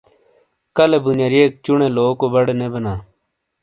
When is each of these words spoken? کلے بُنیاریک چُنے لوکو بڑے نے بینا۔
کلے 0.75 0.99
بُنیاریک 1.03 1.51
چُنے 1.63 1.87
لوکو 1.95 2.27
بڑے 2.33 2.53
نے 2.59 2.67
بینا۔ 2.71 2.93